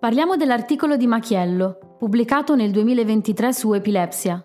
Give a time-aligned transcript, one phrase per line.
[0.00, 4.42] Parliamo dell'articolo di Machiello, pubblicato nel 2023 su Epilepsia.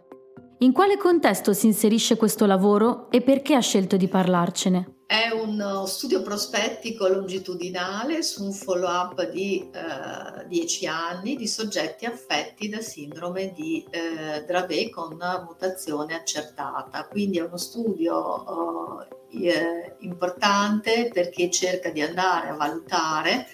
[0.58, 5.04] In quale contesto si inserisce questo lavoro e perché ha scelto di parlarcene?
[5.08, 12.68] È uno studio prospettico longitudinale su un follow-up di eh, 10 anni di soggetti affetti
[12.68, 15.18] da sindrome di eh, Dravet con
[15.48, 17.08] mutazione accertata.
[17.08, 23.48] Quindi è uno studio eh, importante perché cerca di andare a valutare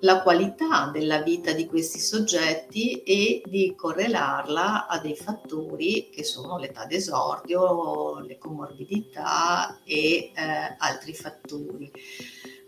[0.00, 6.58] la qualità della vita di questi soggetti e di correlarla a dei fattori che sono
[6.58, 11.90] l'età d'esordio, le comorbidità e eh, altri fattori.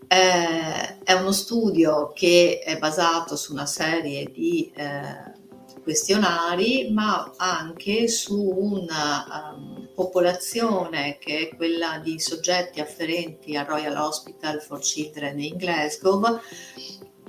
[0.09, 5.39] Eh, è uno studio che è basato su una serie di eh,
[5.83, 13.97] questionari, ma anche su una um, popolazione che è quella di soggetti afferenti al Royal
[13.97, 16.41] Hospital for Children in Glasgow,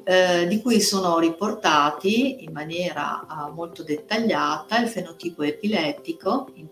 [0.04, 6.68] eh, di cui sono riportati in maniera uh, molto dettagliata il fenotipo epilettico, in,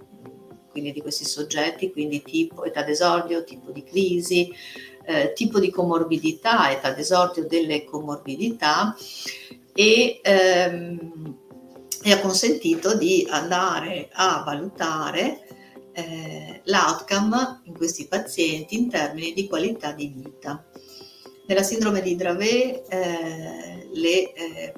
[0.70, 4.52] quindi di questi soggetti, quindi tipo età d'esordio, tipo di crisi,
[5.06, 8.96] eh, tipo di comorbidità, età d'esordio delle comorbidità
[9.74, 11.38] e, ehm,
[12.04, 15.48] e ha consentito di andare a valutare
[15.94, 20.69] eh, l'outcome in questi pazienti in termini di qualità di vita.
[21.50, 24.74] Nella sindrome di Dravet eh, le eh,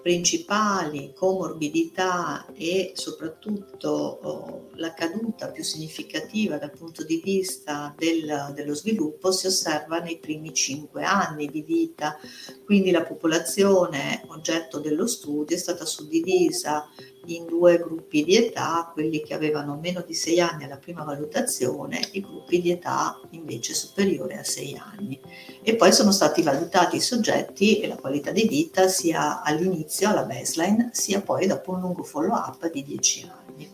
[0.00, 8.72] principali comorbidità e soprattutto oh, la caduta più significativa dal punto di vista del, dello
[8.72, 12.16] sviluppo si osserva nei primi cinque anni di vita,
[12.64, 16.88] quindi la popolazione oggetto dello studio è stata suddivisa
[17.26, 22.00] in due gruppi di età, quelli che avevano meno di 6 anni alla prima valutazione,
[22.12, 25.20] i gruppi di età invece superiore a 6 anni.
[25.62, 30.24] E poi sono stati valutati i soggetti e la qualità di vita sia all'inizio, alla
[30.24, 33.70] baseline, sia poi dopo un lungo follow-up di 10 anni.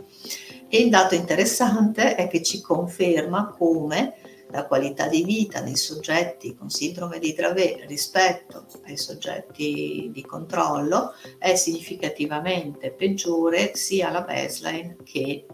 [0.69, 4.15] E il dato interessante è che ci conferma come
[4.51, 11.13] la qualità di vita nei soggetti con sindrome di Dravet rispetto ai soggetti di controllo
[11.39, 15.47] è significativamente peggiore sia alla baseline che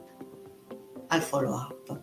[1.08, 2.02] al follow-up.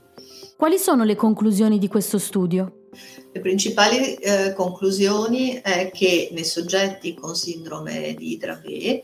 [0.58, 2.88] Quali sono le conclusioni di questo studio?
[3.32, 9.04] Le principali eh, conclusioni è che nei soggetti con sindrome di Dravet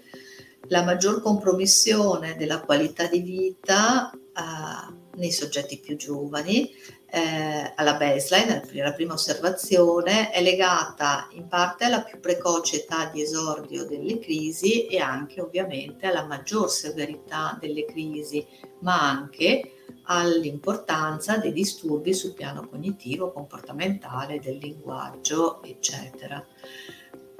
[0.67, 6.71] la maggior compromissione della qualità di vita eh, nei soggetti più giovani
[7.09, 13.21] eh, alla baseline, alla prima osservazione, è legata in parte alla più precoce età di
[13.21, 18.45] esordio delle crisi e anche ovviamente alla maggior severità delle crisi,
[18.79, 19.73] ma anche
[20.09, 26.45] all'importanza dei disturbi sul piano cognitivo, comportamentale, del linguaggio, eccetera.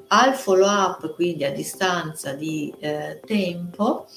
[0.09, 4.07] Al follow up, quindi a distanza di eh, tempo,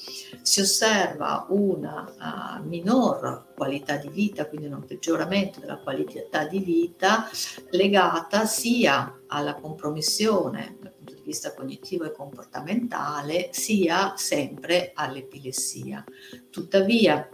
[0.41, 7.29] si osserva una uh, minor qualità di vita, quindi un peggioramento della qualità di vita
[7.71, 16.03] legata sia alla compromissione dal punto di vista cognitivo e comportamentale, sia sempre all'epilessia.
[16.49, 17.27] Tuttavia,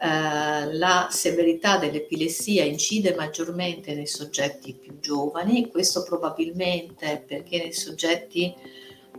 [0.00, 8.54] eh, la severità dell'epilessia incide maggiormente nei soggetti più giovani, questo probabilmente perché nei soggetti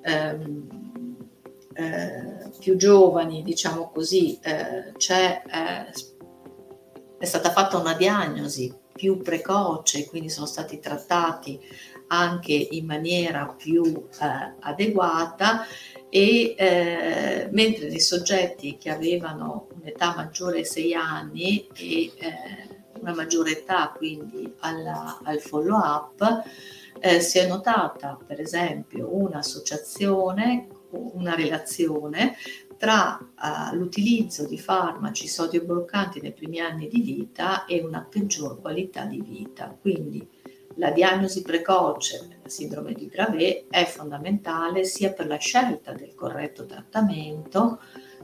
[0.01, 0.68] ehm,
[1.73, 5.91] eh, più giovani, diciamo così, eh, eh,
[7.18, 11.59] è stata fatta una diagnosi più precoce, quindi sono stati trattati
[12.07, 15.66] anche in maniera più eh, adeguata
[16.09, 23.14] e eh, mentre nei soggetti che avevano un'età maggiore ai 6 anni e eh, una
[23.14, 26.44] maggiore età quindi alla, al follow up
[27.00, 32.36] eh, si è notata per esempio un'associazione, una relazione
[32.80, 38.62] tra uh, l'utilizzo di farmaci sodio bloccanti nei primi anni di vita e una peggior
[38.62, 39.75] qualità di vita.
[39.80, 40.25] Quindi
[40.79, 46.65] la diagnosi precoce della sindrome di Dravet è fondamentale sia per la scelta del corretto
[46.65, 47.81] trattamento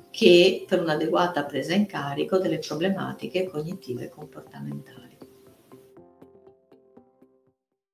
[0.10, 5.15] che per un'adeguata presa in carico delle problematiche cognitive e comportamentali.